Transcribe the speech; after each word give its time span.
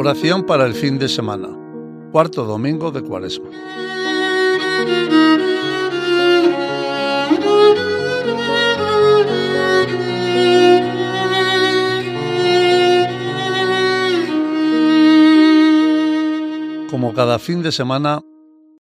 Oración 0.00 0.46
para 0.46 0.64
el 0.64 0.74
fin 0.74 0.96
de 0.96 1.08
semana, 1.08 1.48
cuarto 2.12 2.44
domingo 2.44 2.92
de 2.92 3.02
Cuaresma. 3.02 3.50
Como 16.88 17.12
cada 17.12 17.40
fin 17.40 17.64
de 17.64 17.72
semana, 17.72 18.20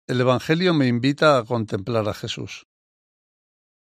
el 0.06 0.18
Evangelio 0.18 0.72
me 0.72 0.86
invita 0.86 1.36
a 1.36 1.44
contemplar 1.44 2.08
a 2.08 2.14
Jesús. 2.14 2.64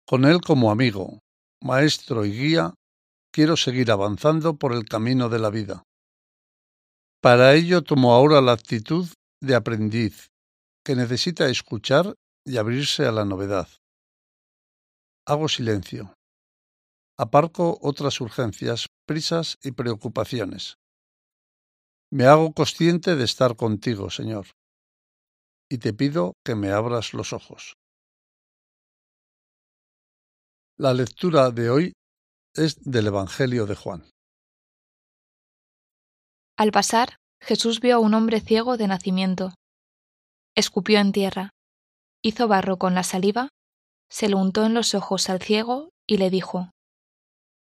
Con 0.04 0.26
Él 0.26 0.42
como 0.42 0.70
amigo, 0.70 1.20
maestro 1.62 2.26
y 2.26 2.32
guía, 2.32 2.74
quiero 3.32 3.56
seguir 3.56 3.90
avanzando 3.90 4.56
por 4.56 4.74
el 4.74 4.84
camino 4.84 5.30
de 5.30 5.38
la 5.38 5.48
vida. 5.48 5.85
Para 7.26 7.54
ello 7.54 7.82
tomo 7.82 8.12
ahora 8.14 8.40
la 8.40 8.52
actitud 8.52 9.04
de 9.42 9.56
aprendiz, 9.56 10.28
que 10.84 10.94
necesita 10.94 11.48
escuchar 11.48 12.14
y 12.44 12.56
abrirse 12.56 13.04
a 13.04 13.10
la 13.10 13.24
novedad. 13.24 13.66
Hago 15.26 15.48
silencio. 15.48 16.14
Aparco 17.18 17.80
otras 17.82 18.20
urgencias, 18.20 18.86
prisas 19.08 19.58
y 19.64 19.72
preocupaciones. 19.72 20.76
Me 22.12 22.26
hago 22.26 22.52
consciente 22.52 23.16
de 23.16 23.24
estar 23.24 23.56
contigo, 23.56 24.08
Señor, 24.08 24.46
y 25.68 25.78
te 25.78 25.92
pido 25.92 26.34
que 26.44 26.54
me 26.54 26.70
abras 26.70 27.12
los 27.12 27.32
ojos. 27.32 27.74
La 30.78 30.94
lectura 30.94 31.50
de 31.50 31.70
hoy 31.70 31.92
es 32.54 32.76
del 32.84 33.08
Evangelio 33.08 33.66
de 33.66 33.74
Juan. 33.74 34.04
Al 36.58 36.72
pasar, 36.72 37.18
Jesús 37.40 37.80
vio 37.80 37.96
a 37.96 37.98
un 37.98 38.14
hombre 38.14 38.40
ciego 38.40 38.76
de 38.76 38.88
nacimiento. 38.88 39.54
Escupió 40.54 40.98
en 40.98 41.12
tierra, 41.12 41.50
hizo 42.22 42.48
barro 42.48 42.78
con 42.78 42.94
la 42.94 43.02
saliva, 43.02 43.50
se 44.10 44.28
lo 44.28 44.38
untó 44.38 44.64
en 44.64 44.74
los 44.74 44.94
ojos 44.94 45.28
al 45.28 45.40
ciego 45.40 45.90
y 46.06 46.16
le 46.16 46.30
dijo, 46.30 46.70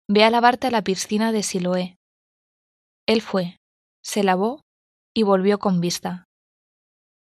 Ve 0.08 0.24
a 0.24 0.30
lavarte 0.30 0.68
a 0.68 0.70
la 0.70 0.82
piscina 0.82 1.32
de 1.32 1.42
Siloé. 1.42 1.96
Él 3.06 3.22
fue, 3.22 3.58
se 4.02 4.22
lavó 4.22 4.62
y 5.14 5.22
volvió 5.24 5.58
con 5.58 5.80
vista. 5.80 6.24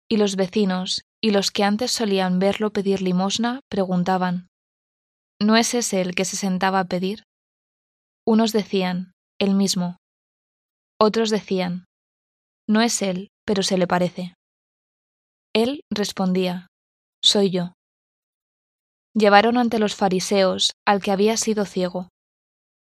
Y 0.08 0.16
los 0.16 0.36
vecinos 0.36 1.02
y 1.22 1.30
los 1.30 1.50
que 1.50 1.64
antes 1.64 1.92
solían 1.92 2.38
verlo 2.38 2.72
pedir 2.72 3.02
limosna 3.02 3.60
preguntaban, 3.68 4.48
¿No 5.40 5.56
es 5.56 5.74
ese 5.74 6.00
el 6.00 6.14
que 6.14 6.24
se 6.24 6.36
sentaba 6.36 6.80
a 6.80 6.84
pedir? 6.84 7.24
Unos 8.26 8.52
decían, 8.52 9.12
el 9.38 9.54
mismo. 9.54 9.96
Otros 11.00 11.30
decían, 11.30 11.86
no 12.72 12.80
es 12.80 13.02
él, 13.02 13.30
pero 13.44 13.62
se 13.62 13.76
le 13.76 13.86
parece. 13.86 14.34
Él 15.54 15.82
respondía, 15.90 16.68
soy 17.22 17.50
yo. 17.50 17.74
Llevaron 19.14 19.58
ante 19.58 19.78
los 19.78 19.94
fariseos 19.94 20.72
al 20.86 21.02
que 21.02 21.10
había 21.10 21.36
sido 21.36 21.66
ciego. 21.66 22.08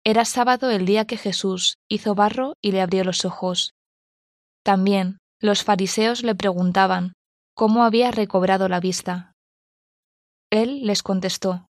Era 0.04 0.24
sábado 0.24 0.70
el 0.70 0.84
día 0.84 1.06
que 1.06 1.16
Jesús 1.16 1.76
hizo 1.88 2.16
barro 2.16 2.54
y 2.60 2.72
le 2.72 2.80
abrió 2.80 3.04
los 3.04 3.24
ojos. 3.24 3.70
También 4.64 5.18
los 5.40 5.62
fariseos 5.62 6.24
le 6.24 6.34
preguntaban 6.34 7.12
cómo 7.54 7.84
había 7.84 8.10
recobrado 8.10 8.68
la 8.68 8.80
vista. 8.80 9.32
Él 10.50 10.84
les 10.86 11.04
contestó, 11.04 11.66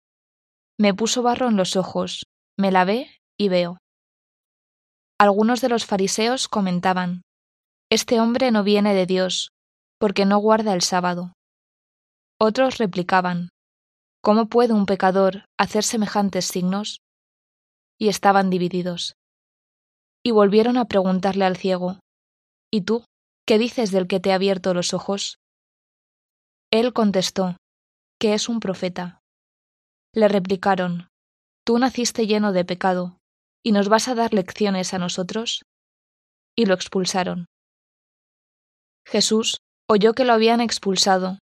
Me 0.78 0.94
puso 0.94 1.22
barro 1.22 1.48
en 1.48 1.56
los 1.56 1.74
ojos, 1.74 2.26
me 2.56 2.70
lavé 2.70 3.10
y 3.36 3.48
veo. 3.48 3.78
Algunos 5.18 5.60
de 5.60 5.70
los 5.70 5.86
fariseos 5.86 6.46
comentaban, 6.46 7.22
Este 7.88 8.18
hombre 8.18 8.50
no 8.50 8.64
viene 8.64 8.94
de 8.94 9.06
Dios, 9.06 9.52
porque 9.98 10.24
no 10.24 10.38
guarda 10.38 10.74
el 10.74 10.82
sábado. 10.82 11.34
Otros 12.40 12.78
replicaban, 12.78 13.50
¿Cómo 14.20 14.48
puede 14.48 14.72
un 14.72 14.86
pecador 14.86 15.44
hacer 15.56 15.84
semejantes 15.84 16.46
signos? 16.46 17.00
Y 17.96 18.08
estaban 18.08 18.50
divididos. 18.50 19.14
Y 20.24 20.32
volvieron 20.32 20.78
a 20.78 20.86
preguntarle 20.86 21.44
al 21.44 21.56
ciego, 21.56 22.00
¿Y 22.72 22.80
tú, 22.80 23.04
qué 23.46 23.56
dices 23.56 23.92
del 23.92 24.08
que 24.08 24.18
te 24.18 24.32
ha 24.32 24.34
abierto 24.34 24.74
los 24.74 24.92
ojos? 24.92 25.38
Él 26.72 26.92
contestó, 26.92 27.56
que 28.18 28.34
es 28.34 28.48
un 28.48 28.58
profeta. 28.58 29.20
Le 30.12 30.26
replicaron, 30.26 31.06
Tú 31.64 31.78
naciste 31.78 32.26
lleno 32.26 32.52
de 32.52 32.64
pecado, 32.64 33.18
¿y 33.62 33.70
nos 33.70 33.88
vas 33.88 34.08
a 34.08 34.16
dar 34.16 34.34
lecciones 34.34 34.92
a 34.92 34.98
nosotros? 34.98 35.62
Y 36.56 36.66
lo 36.66 36.74
expulsaron. 36.74 37.46
Jesús 39.06 39.60
oyó 39.88 40.14
que 40.14 40.24
lo 40.24 40.32
habían 40.32 40.60
expulsado, 40.60 41.38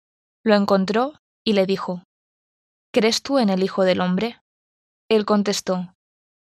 lo 0.43 0.55
encontró 0.55 1.13
y 1.45 1.53
le 1.53 1.67
dijo, 1.67 2.05
¿Crees 2.91 3.23
tú 3.23 3.39
en 3.39 3.51
el 3.51 3.63
Hijo 3.63 3.85
del 3.85 4.01
Hombre? 4.01 4.41
Él 5.11 5.27
contestó, 5.27 5.95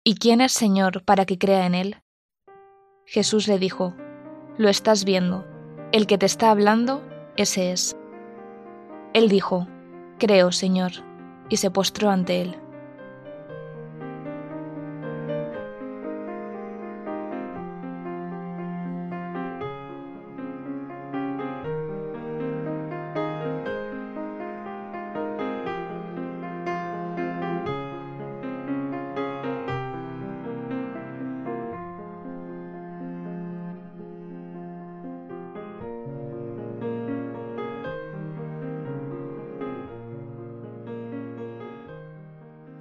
¿Y 0.05 0.15
quién 0.15 0.41
es 0.41 0.51
Señor 0.51 1.03
para 1.03 1.25
que 1.25 1.39
crea 1.39 1.65
en 1.65 1.73
él? 1.73 2.01
Jesús 3.05 3.47
le 3.47 3.57
dijo, 3.57 3.95
Lo 4.57 4.69
estás 4.69 5.05
viendo, 5.05 5.45
el 5.91 6.05
que 6.05 6.19
te 6.19 6.27
está 6.27 6.51
hablando, 6.51 7.01
ese 7.35 7.71
es. 7.71 7.97
Él 9.13 9.27
dijo, 9.27 9.67
Creo, 10.19 10.51
Señor, 10.51 10.91
y 11.49 11.57
se 11.57 11.71
postró 11.71 12.11
ante 12.11 12.41
él. 12.41 12.55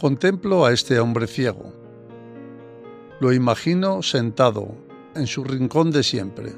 Contemplo 0.06 0.64
a 0.64 0.72
este 0.72 1.00
hombre 1.00 1.26
ciego. 1.26 1.72
Lo 3.18 3.32
imagino 3.32 4.04
sentado 4.04 4.76
en 5.16 5.26
su 5.26 5.42
rincón 5.42 5.90
de 5.90 6.04
siempre, 6.04 6.52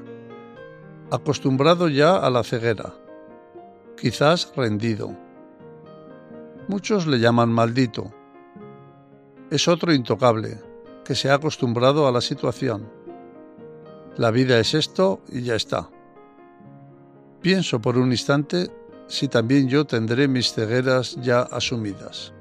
acostumbrado 1.11 1.89
ya 1.89 2.19
a 2.19 2.29
la 2.29 2.45
ceguera, 2.45 2.93
quizás 3.99 4.53
rendido. 4.55 5.17
Muchos 6.69 7.07
le 7.07 7.21
llaman 7.21 7.51
maldito. 7.51 8.13
Es 9.51 9.67
otro 9.67 9.95
intocable, 9.95 10.61
que 11.03 11.15
se 11.15 11.31
ha 11.31 11.37
acostumbrado 11.37 12.07
a 12.07 12.13
la 12.13 12.21
situación. 12.21 12.87
La 14.19 14.31
vida 14.31 14.59
es 14.59 14.75
esto 14.75 15.23
y 15.33 15.41
ya 15.41 15.55
está. 15.55 15.89
Pienso 17.41 17.81
por 17.81 17.97
un 17.97 18.11
instante 18.11 18.69
si 19.07 19.27
también 19.27 19.71
yo 19.71 19.87
tendré 19.87 20.29
mis 20.29 20.53
cegueras 20.53 21.17
ya 21.23 21.41
asumidas. 21.41 22.35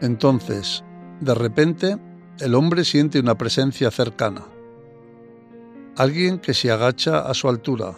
Entonces, 0.00 0.82
de 1.20 1.34
repente, 1.34 1.98
el 2.38 2.54
hombre 2.54 2.84
siente 2.84 3.20
una 3.20 3.36
presencia 3.36 3.90
cercana, 3.90 4.46
alguien 5.96 6.38
que 6.38 6.54
se 6.54 6.70
agacha 6.70 7.20
a 7.20 7.34
su 7.34 7.48
altura, 7.48 7.92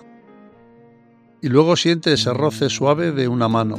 y 1.41 1.49
luego 1.49 1.77
siente 1.77 2.13
ese 2.13 2.33
roce 2.35 2.69
suave 2.69 3.13
de 3.13 3.29
una 3.29 3.47
mano. 3.47 3.79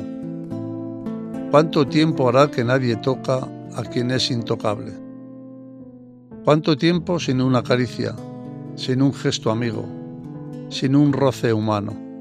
¿Cuánto 1.52 1.86
tiempo 1.86 2.30
hará 2.30 2.50
que 2.50 2.64
nadie 2.64 2.96
toca 2.96 3.48
a 3.76 3.84
quien 3.84 4.12
es 4.12 4.32
intocable? 4.32 4.94
¿Cuánto 6.46 6.78
tiempo 6.78 7.20
sin 7.20 7.42
una 7.42 7.62
caricia, 7.62 8.16
sin 8.76 9.02
un 9.02 9.14
gesto 9.14 9.52
amigo, 9.52 9.86
sin 10.70 10.96
un 10.96 11.12
roce 11.12 11.52
humano? 11.52 12.13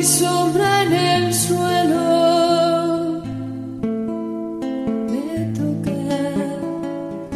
Mi 0.00 0.06
sombra 0.06 0.82
en 0.84 0.92
el 0.94 1.34
suelo. 1.34 3.22
Me 5.12 5.52
tocas 5.58 7.34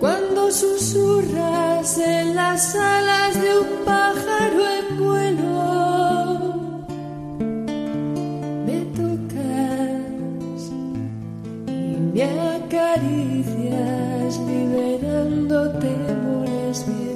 cuando 0.00 0.50
susurras 0.50 1.98
en 1.98 2.34
las 2.34 2.74
alas 2.74 3.40
de 3.40 3.50
un 3.56 3.84
pájaro 3.84 4.60
en 4.78 4.86
vuelo. 5.04 5.54
Me 8.66 8.78
tocas 8.98 10.60
y 11.68 11.70
me 12.14 12.22
acaricias 12.56 14.30
liberando 14.48 15.56
temores. 15.78 17.07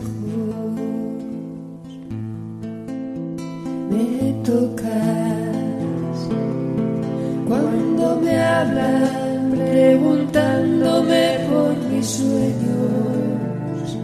Tocas 4.45 6.29
cuando 7.47 8.17
me 8.17 8.43
hablan 8.43 9.51
preguntándome 9.51 11.39
por 11.49 11.77
mis 11.91 12.07
sueños. 12.07 13.97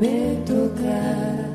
Me 0.00 0.38
tocas 0.46 1.50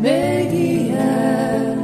Me 0.00 0.48
guías, 0.50 1.76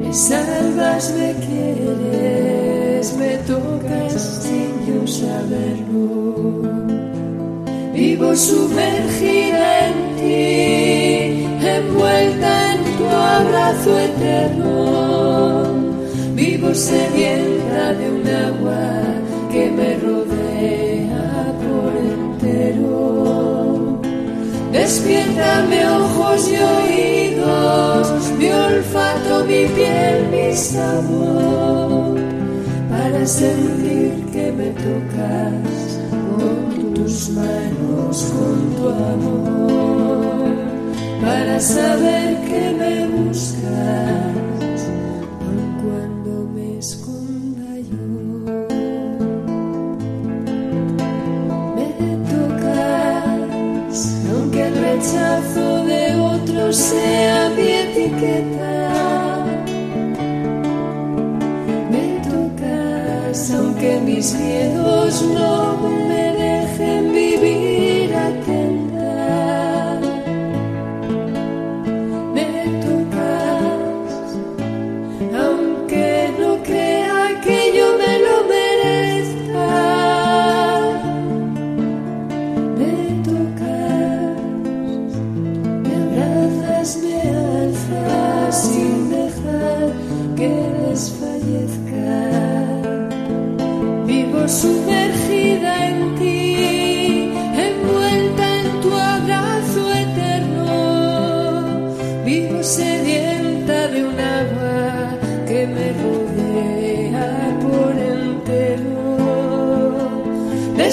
me 0.00 0.12
salvas, 0.12 1.14
me 1.16 1.34
quieres, 1.46 3.16
me 3.16 3.36
tocas 3.46 4.12
sin 4.42 4.72
yo 4.86 5.06
saberlo. 5.06 6.62
Vivo 7.92 8.34
sumergida 8.34 9.88
en 9.88 10.16
ti, 10.16 11.46
envuelta 11.66 12.74
en 12.74 12.80
tu 12.98 13.06
abrazo 13.06 13.98
eterno. 13.98 14.74
Vivo 16.34 16.74
sedienta 16.74 17.94
de 17.94 18.10
un 18.10 18.28
agua 18.28 19.05
Despiértame 24.86 25.84
ojos 25.84 26.48
y 26.48 26.54
oídos, 26.54 28.30
mi 28.38 28.50
olfato, 28.52 29.44
mi 29.44 29.66
piel, 29.74 30.28
mi 30.30 30.54
sabor, 30.54 32.16
para 32.88 33.26
sentir 33.26 34.12
que 34.32 34.52
me 34.52 34.70
tocas 34.84 35.98
con 36.38 36.94
tus 36.94 37.30
manos, 37.30 38.32
con 38.32 38.76
tu 38.76 38.88
amor, 38.88 40.54
para 41.20 41.58
saber 41.58 42.36
que 42.42 42.72
me 42.78 43.06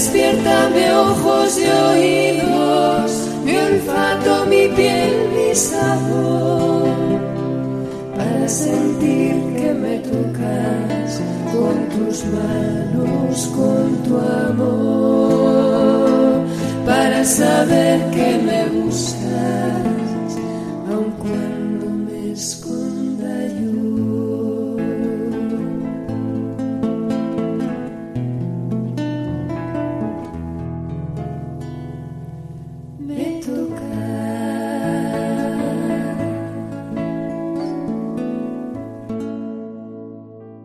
Despiértame 0.03 0.91
ojos 0.95 1.57
y 1.57 1.63
oídos, 1.63 3.11
mi 3.45 3.55
olfato, 3.55 4.45
mi 4.47 4.67
piel, 4.67 5.29
mi 5.33 5.55
sabor, 5.55 6.89
para 8.17 8.49
sentir 8.49 9.33
que 9.55 9.73
me 9.73 9.99
tocas 9.99 11.21
con 11.53 11.87
tus 11.87 12.25
manos, 12.25 13.47
con 13.55 14.03
tu 14.03 14.17
amor, 14.49 15.61
para 16.85 17.23
saber 17.23 18.01
que 18.11 18.39
me 18.43 18.65
buscas, 18.81 19.22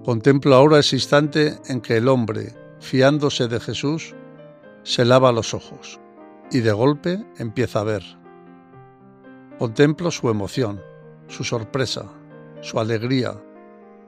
Contemplo 0.09 0.55
ahora 0.55 0.79
ese 0.79 0.97
instante 0.97 1.59
en 1.67 1.83
que 1.83 1.99
el 1.99 2.09
hombre, 2.09 2.55
fiándose 2.81 3.47
de 3.47 3.61
Jesús, 3.61 4.15
se 4.83 5.05
lava 5.05 5.33
los 5.33 5.53
ojos 5.53 6.01
y 6.51 6.61
de 6.61 6.73
golpe 6.73 7.23
empieza 7.37 7.81
a 7.81 7.85
ver. 7.85 8.03
Contemplo 9.59 10.11
su 10.11 10.31
emoción, 10.31 10.81
su 11.27 11.45
sorpresa, 11.45 12.07
su 12.63 12.81
alegría, 12.81 13.35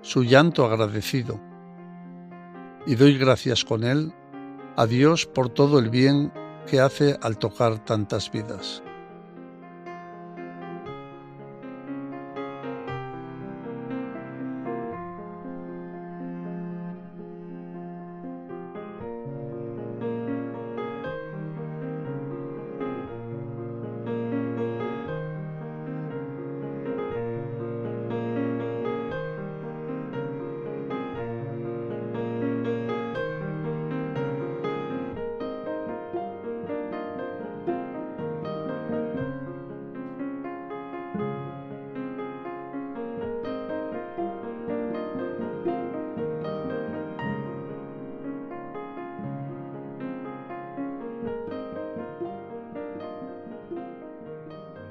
su 0.01 0.25
llanto 0.25 0.65
agradecido. 0.65 1.39
Y 2.87 2.95
doy 2.95 3.19
gracias 3.19 3.63
con 3.63 3.85
él 3.85 4.15
a 4.77 4.87
Dios 4.87 5.27
por 5.27 5.51
todo 5.51 5.79
el 5.79 5.91
bien 5.91 6.33
que 6.67 6.81
hace 6.81 7.19
al 7.21 7.37
tocar 7.37 7.85
tantas 7.85 8.33
vidas. 8.33 8.83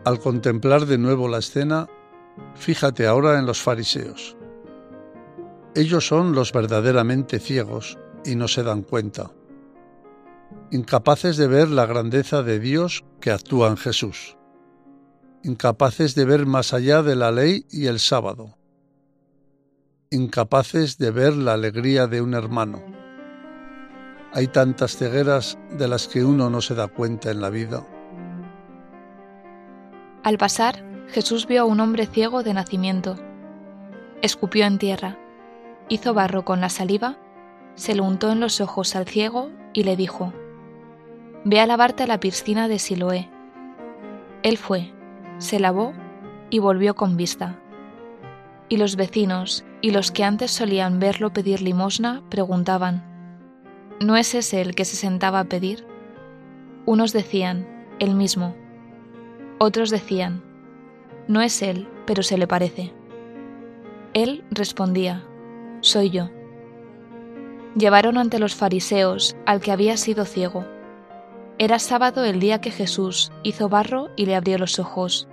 Al 0.10 0.20
contemplar 0.20 0.88
de 0.88 0.98
nuevo 0.98 1.28
la 1.28 1.38
escena, 1.38 1.88
fíjate 2.56 3.06
ahora 3.06 3.38
en 3.38 3.46
los 3.46 3.62
fariseos. 3.62 4.36
Ellos 5.76 6.08
son 6.08 6.34
los 6.34 6.52
verdaderamente 6.52 7.38
ciegos 7.38 8.00
y 8.26 8.34
no 8.34 8.48
se 8.48 8.64
dan 8.64 8.82
cuenta, 8.82 9.30
incapaces 10.72 11.38
de 11.38 11.46
ver 11.46 11.70
la 11.70 11.86
grandeza 11.86 12.42
de 12.42 12.60
Dios 12.60 13.06
que 13.22 13.30
actúa 13.30 13.68
en 13.68 13.78
Jesús, 13.78 14.36
incapaces 15.44 16.16
de 16.16 16.26
ver 16.26 16.48
más 16.48 16.74
allá 16.74 17.04
de 17.04 17.16
la 17.16 17.32
ley 17.32 17.68
y 17.70 17.86
el 17.86 18.00
sábado, 18.00 18.58
incapaces 20.10 20.98
de 20.98 21.12
ver 21.12 21.38
la 21.38 21.54
alegría 21.54 22.08
de 22.08 22.24
un 22.24 22.34
hermano. 22.34 22.82
Hay 24.34 24.48
tantas 24.48 24.98
cegueras 24.98 25.60
de 25.78 25.88
las 25.88 26.08
que 26.08 26.26
uno 26.26 26.50
no 26.50 26.62
se 26.62 26.74
da 26.74 26.88
cuenta 26.88 27.30
en 27.30 27.42
la 27.42 27.52
vida. 27.52 27.86
Al 30.24 30.38
pasar, 30.38 30.84
Jesús 31.08 31.48
vio 31.48 31.62
a 31.62 31.66
un 31.66 31.80
hombre 31.80 32.06
ciego 32.06 32.44
de 32.44 32.54
nacimiento. 32.54 33.16
Escupió 34.22 34.66
en 34.66 34.78
tierra, 34.78 35.18
hizo 35.88 36.14
barro 36.14 36.44
con 36.44 36.60
la 36.60 36.70
saliva, 36.70 37.18
se 37.76 37.96
lo 37.96 38.04
untó 38.04 38.32
en 38.32 38.42
los 38.42 38.60
ojos 38.60 38.96
al 38.96 39.08
ciego 39.08 39.50
y 39.74 39.84
le 39.84 39.96
dijo, 39.96 40.34
Ve 41.46 41.62
a 41.62 41.66
lavarte 41.66 42.04
a 42.04 42.08
la 42.08 42.20
piscina 42.20 42.68
de 42.68 42.80
Siloé. 42.80 43.30
Él 44.44 44.58
fue, 44.58 44.94
se 45.38 45.60
lavó 45.60 45.94
y 46.50 46.60
volvió 46.60 46.96
con 46.96 47.16
vista. 47.16 47.58
Y 48.68 48.76
los 48.76 48.98
vecinos 48.98 49.64
y 49.82 49.92
los 49.92 50.12
que 50.12 50.26
antes 50.26 50.52
solían 50.52 51.00
verlo 51.00 51.32
pedir 51.32 51.62
limosna 51.62 52.24
preguntaban, 52.30 53.06
¿no 54.02 54.18
es 54.18 54.36
ese 54.36 54.62
el 54.62 54.76
que 54.76 54.84
se 54.84 54.98
sentaba 54.98 55.40
a 55.40 55.46
pedir? 55.46 55.88
Unos 56.86 57.14
decían, 57.14 57.68
el 58.00 58.16
mismo. 58.16 58.56
Otros 59.60 59.90
decían, 59.90 60.42
no 61.28 61.42
es 61.42 61.62
él, 61.62 61.88
pero 62.06 62.24
se 62.24 62.38
le 62.38 62.48
parece. 62.48 62.94
Él 64.14 64.44
respondía, 64.52 65.24
soy 65.82 66.10
yo. 66.10 66.30
Llevaron 67.76 68.18
ante 68.18 68.40
los 68.40 68.56
fariseos 68.56 69.36
al 69.46 69.60
que 69.60 69.74
había 69.74 69.98
sido 69.98 70.24
ciego. 70.24 70.66
Era 71.58 71.78
sábado 71.78 72.24
el 72.24 72.40
día 72.40 72.62
que 72.62 72.72
Jesús 72.72 73.34
hizo 73.44 73.68
barro 73.68 74.10
y 74.16 74.26
le 74.26 74.36
abrió 74.36 74.58
los 74.58 74.80
ojos. 74.80 75.28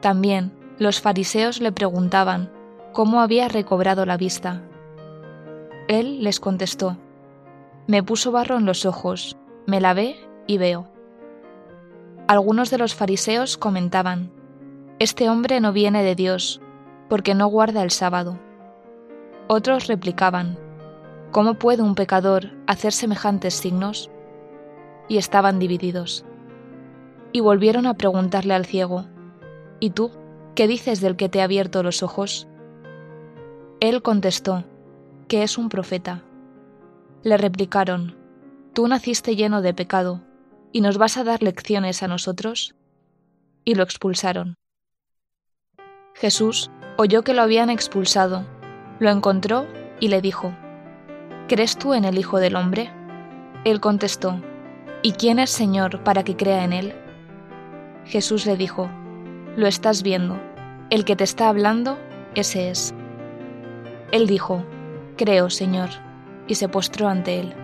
También 0.00 0.52
los 0.78 1.00
fariseos 1.00 1.60
le 1.60 1.72
preguntaban 1.72 2.50
cómo 2.92 3.20
había 3.20 3.48
recobrado 3.48 4.06
la 4.06 4.16
vista. 4.16 4.62
Él 5.88 6.22
les 6.22 6.38
contestó, 6.38 6.96
Me 7.88 8.04
puso 8.04 8.30
barro 8.30 8.56
en 8.56 8.66
los 8.66 8.86
ojos, 8.86 9.36
me 9.66 9.80
lavé 9.80 10.16
y 10.46 10.58
veo. 10.58 10.91
Algunos 12.32 12.70
de 12.70 12.78
los 12.78 12.94
fariseos 12.94 13.58
comentaban, 13.58 14.30
Este 14.98 15.28
hombre 15.28 15.60
no 15.60 15.74
viene 15.74 16.02
de 16.02 16.14
Dios, 16.14 16.62
porque 17.10 17.34
no 17.34 17.46
guarda 17.48 17.82
el 17.82 17.90
sábado. 17.90 18.38
Otros 19.48 19.86
replicaban, 19.86 20.56
¿Cómo 21.30 21.58
puede 21.58 21.82
un 21.82 21.94
pecador 21.94 22.52
hacer 22.66 22.94
semejantes 22.94 23.52
signos? 23.52 24.10
Y 25.10 25.18
estaban 25.18 25.58
divididos. 25.58 26.24
Y 27.32 27.40
volvieron 27.40 27.84
a 27.84 27.98
preguntarle 27.98 28.54
al 28.54 28.64
ciego, 28.64 29.04
¿Y 29.78 29.90
tú 29.90 30.10
qué 30.54 30.66
dices 30.66 31.02
del 31.02 31.16
que 31.16 31.28
te 31.28 31.42
ha 31.42 31.44
abierto 31.44 31.82
los 31.82 32.02
ojos? 32.02 32.48
Él 33.80 34.00
contestó, 34.00 34.64
que 35.28 35.42
es 35.42 35.58
un 35.58 35.68
profeta. 35.68 36.22
Le 37.24 37.36
replicaron, 37.36 38.16
Tú 38.72 38.88
naciste 38.88 39.36
lleno 39.36 39.60
de 39.60 39.74
pecado, 39.74 40.22
¿y 40.72 40.80
nos 40.80 40.98
vas 40.98 41.16
a 41.18 41.24
dar 41.24 41.42
lecciones 41.42 42.02
a 42.02 42.08
nosotros? 42.08 42.74
Y 43.64 43.74
lo 43.74 43.82
expulsaron. 43.82 44.56
Jesús 46.14 46.70
oyó 46.96 47.22
que 47.22 47.34
lo 47.34 47.42
habían 47.42 47.70
expulsado, 47.70 48.46
lo 48.98 49.10
encontró 49.10 49.66
y 50.00 50.08
le 50.08 50.20
dijo, 50.20 50.54
¿Crees 51.48 51.76
tú 51.76 51.94
en 51.94 52.04
el 52.04 52.18
Hijo 52.18 52.38
del 52.38 52.56
Hombre? 52.56 52.90
Él 53.64 53.80
contestó, 53.80 54.40
¿Y 55.02 55.12
quién 55.12 55.38
es 55.38 55.50
Señor 55.50 56.02
para 56.04 56.24
que 56.24 56.36
crea 56.36 56.64
en 56.64 56.72
él? 56.72 56.94
Jesús 58.04 58.46
le 58.46 58.56
dijo, 58.56 58.90
Lo 59.56 59.66
estás 59.66 60.02
viendo, 60.02 60.40
el 60.90 61.04
que 61.04 61.16
te 61.16 61.24
está 61.24 61.48
hablando, 61.48 61.98
ese 62.34 62.70
es. 62.70 62.94
Él 64.10 64.26
dijo, 64.26 64.64
Creo, 65.16 65.50
Señor, 65.50 65.90
y 66.46 66.54
se 66.54 66.68
postró 66.68 67.08
ante 67.08 67.40
él. 67.40 67.61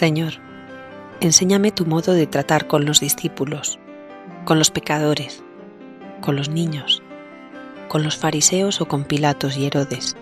Señor, 0.00 0.32
enséñame 1.20 1.72
tu 1.72 1.84
modo 1.84 2.14
de 2.14 2.26
tratar 2.26 2.66
con 2.66 2.86
los 2.86 3.00
discípulos, 3.00 3.78
con 4.46 4.58
los 4.58 4.70
pecadores, 4.70 5.44
con 6.22 6.36
los 6.36 6.48
niños, 6.48 7.02
con 7.90 8.02
los 8.02 8.16
fariseos 8.16 8.80
o 8.80 8.88
con 8.88 9.04
Pilatos 9.04 9.58
y 9.58 9.66
Herodes. 9.66 10.16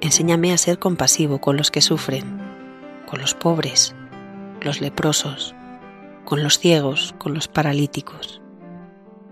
Enséñame 0.00 0.52
a 0.52 0.58
ser 0.58 0.80
compasivo 0.80 1.40
con 1.40 1.56
los 1.56 1.70
que 1.70 1.80
sufren, 1.80 2.24
con 3.06 3.20
los 3.20 3.34
pobres, 3.34 3.94
los 4.60 4.80
leprosos, 4.80 5.54
con 6.24 6.42
los 6.42 6.58
ciegos, 6.58 7.14
con 7.18 7.34
los 7.34 7.46
paralíticos. 7.46 8.42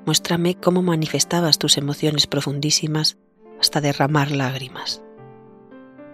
Muéstrame 0.07 0.55
cómo 0.55 0.81
manifestabas 0.81 1.59
tus 1.59 1.77
emociones 1.77 2.29
profundísimas 2.29 3.19
hasta 3.61 3.81
derramar 3.81 4.31
lágrimas. 4.31 5.03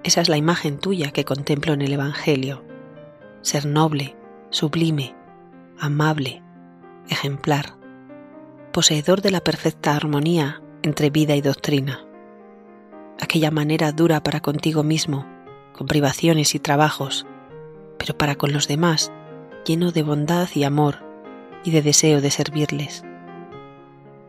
Esa 0.05 0.23
es 0.23 0.31
la 0.31 0.39
imagen 0.39 0.79
tuya 0.79 1.11
que 1.11 1.27
contemplo 1.27 1.75
en 1.75 1.83
el 1.83 1.93
Evangelio 1.93 2.65
ser 3.47 3.65
noble, 3.65 4.17
sublime, 4.51 5.15
amable, 5.79 6.43
ejemplar, 7.09 7.77
poseedor 8.73 9.23
de 9.23 9.31
la 9.31 9.41
perfecta 9.41 9.95
armonía 9.95 10.61
entre 10.83 11.11
vida 11.11 11.37
y 11.37 11.43
doctrina. 11.43 12.05
Aquella 13.21 13.53
manera 13.53 13.93
dura 13.93 14.21
para 14.21 14.41
contigo 14.41 14.83
mismo, 14.83 15.27
con 15.73 15.87
privaciones 15.87 16.57
y 16.57 16.59
trabajos, 16.59 17.25
pero 17.99 18.19
para 18.19 18.35
con 18.35 18.53
los 18.53 18.67
demás, 18.67 19.13
lleno 19.65 19.93
de 19.93 20.03
bondad 20.03 20.49
y 20.53 20.65
amor 20.65 21.05
y 21.63 21.71
de 21.71 21.83
deseo 21.83 22.21
de 22.21 22.33
servirles. 22.33 23.05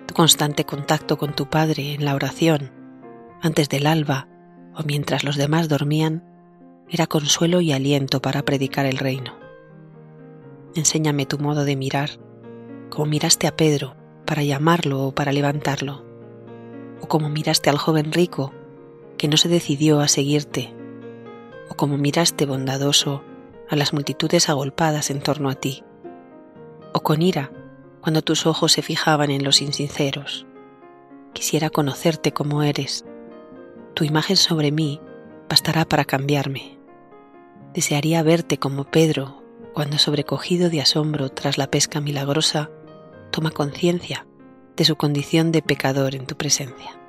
Tu 0.06 0.14
constante 0.14 0.64
contacto 0.64 1.18
con 1.18 1.34
tu 1.34 1.50
Padre 1.50 1.96
en 1.96 2.06
la 2.06 2.14
oración, 2.14 2.72
antes 3.42 3.68
del 3.68 3.88
alba 3.88 4.28
o 4.76 4.84
mientras 4.84 5.24
los 5.24 5.38
demás 5.38 5.70
dormían, 5.70 6.37
era 6.90 7.08
consuelo 7.08 7.62
y 7.62 7.72
aliento 7.74 8.22
para 8.22 8.44
predicar 8.44 8.86
el 8.86 8.98
reino. 8.98 9.36
Enséñame 10.76 11.26
tu 11.26 11.38
modo 11.38 11.66
de 11.66 11.76
mirar, 11.76 12.12
como 12.90 13.08
miraste 13.08 13.48
a 13.48 13.56
Pedro 13.56 13.96
para 14.26 14.44
llamarlo 14.44 15.08
o 15.08 15.12
para 15.14 15.32
levantarlo, 15.32 16.06
o 17.02 17.08
como 17.08 17.30
miraste 17.30 17.70
al 17.70 17.78
joven 17.78 18.12
rico 18.12 18.54
que 19.18 19.28
no 19.28 19.38
se 19.38 19.50
decidió 19.50 20.00
a 20.00 20.08
seguirte, 20.08 20.74
o 21.70 21.76
como 21.76 21.98
miraste 21.98 22.46
bondadoso 22.46 23.24
a 23.70 23.76
las 23.76 23.94
multitudes 23.94 24.50
agolpadas 24.50 25.10
en 25.10 25.20
torno 25.20 25.50
a 25.50 25.56
ti, 25.56 25.84
o 26.94 27.02
con 27.02 27.22
ira 27.22 27.52
cuando 28.02 28.22
tus 28.22 28.46
ojos 28.46 28.72
se 28.72 28.82
fijaban 28.82 29.32
en 29.32 29.44
los 29.44 29.62
insinceros. 29.62 30.46
Quisiera 31.34 31.70
conocerte 31.70 32.32
como 32.32 32.64
eres. 32.64 33.06
Tu 33.94 34.06
imagen 34.06 34.38
sobre 34.38 34.72
mí 34.72 35.02
bastará 35.50 35.86
para 35.86 36.06
cambiarme. 36.06 36.77
Desearía 37.78 38.24
verte 38.24 38.58
como 38.58 38.86
Pedro 38.86 39.44
cuando, 39.72 40.00
sobrecogido 40.00 40.72
de 40.72 40.82
asombro 40.82 41.30
tras 41.30 41.60
la 41.60 41.70
pesca 41.70 42.02
milagrosa, 42.02 42.72
toma 43.30 43.52
conciencia 43.52 44.26
de 44.76 44.84
su 44.84 44.96
condición 44.96 45.52
de 45.52 45.62
pecador 45.62 46.16
en 46.16 46.26
tu 46.26 46.36
presencia. 46.36 47.00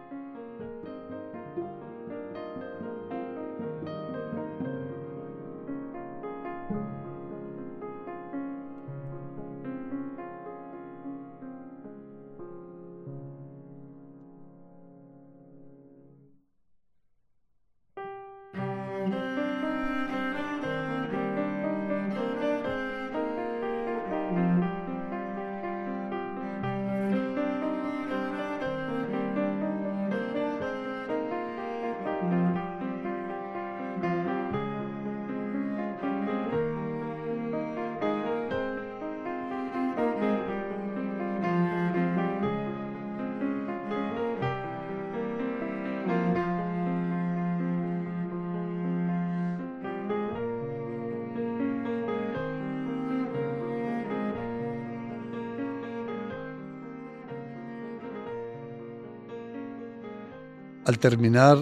Al 60.88 60.99
terminar 60.99 61.59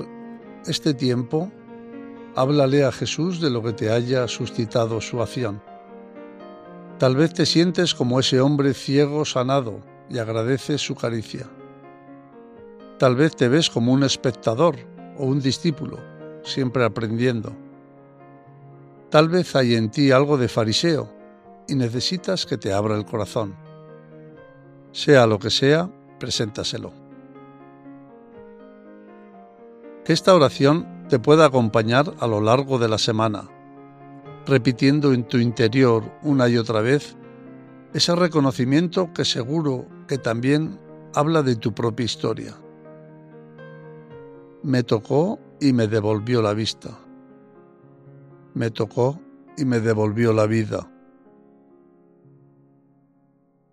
este 0.67 0.95
tiempo, 0.95 1.51
háblale 2.37 2.85
a 2.85 2.93
Jesús 2.93 3.41
de 3.41 3.51
lo 3.51 3.61
que 3.61 3.73
te 3.73 3.91
haya 3.91 4.29
suscitado 4.29 5.01
su 5.01 5.21
acción. 5.21 5.61
Tal 7.01 7.17
vez 7.17 7.35
te 7.35 7.45
sientes 7.45 7.93
como 7.93 8.21
ese 8.21 8.41
hombre 8.41 8.73
ciego 8.73 9.25
sanado 9.25 9.81
y 10.09 10.19
agradeces 10.19 10.81
su 10.81 10.95
caricia. 10.95 11.49
Tal 13.01 13.17
vez 13.17 13.35
te 13.35 13.49
ves 13.49 13.69
como 13.69 13.93
un 13.93 14.05
espectador 14.05 14.77
o 15.19 15.27
un 15.27 15.41
discípulo, 15.41 15.99
siempre 16.45 16.85
aprendiendo. 16.85 17.53
Tal 19.11 19.29
vez 19.29 19.57
hay 19.57 19.75
en 19.75 19.91
ti 19.91 20.13
algo 20.13 20.39
de 20.39 20.47
fariseo 20.47 21.13
y 21.67 21.75
necesitas 21.75 22.47
que 22.47 22.59
te 22.59 22.73
abra 22.73 22.95
el 22.97 23.05
corazón. 23.05 23.57
Sea 24.93 25.27
lo 25.27 25.41
que 25.41 25.51
sea, 25.51 25.91
preséntaselo. 26.21 27.06
Que 30.07 30.13
esta 30.13 30.37
oración 30.37 30.87
te 31.09 31.19
pueda 31.19 31.47
acompañar 31.47 32.15
a 32.21 32.29
lo 32.29 32.41
largo 32.41 32.79
de 32.79 32.89
la 32.89 32.97
semana, 32.97 33.49
repitiendo 34.47 35.13
en 35.13 35.25
tu 35.25 35.39
interior 35.39 36.05
una 36.23 36.49
y 36.49 36.59
otra 36.59 36.81
vez 36.81 37.17
ese 37.93 38.15
reconocimiento 38.15 39.13
que 39.13 39.25
seguro 39.25 39.85
que 40.07 40.19
también 40.19 40.79
habla 41.13 41.43
de 41.43 41.57
tu 41.57 41.75
propia 41.75 42.05
historia. 42.05 42.55
Me 44.63 44.85
tocó 44.85 45.41
y 45.61 45.73
me 45.73 45.89
devolvió 45.89 46.41
la 46.41 46.55
vista. 46.55 46.97
Me 48.55 48.71
tocó 48.71 49.21
y 49.59 49.65
me 49.65 49.81
devolvió 49.81 50.33
la 50.33 50.47
vida. 50.47 50.89